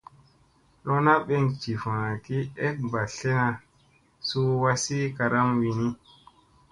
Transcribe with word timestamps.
Lona 0.85 1.13
ɓeŋ 1.27 1.43
jiffa 1.59 1.93
ki 2.23 2.37
ek 2.65 2.75
ɓa 2.91 3.01
slena 3.15 3.47
suu 4.27 4.49
wazi 4.63 4.97
karam 5.17 5.49
wini. 5.59 5.87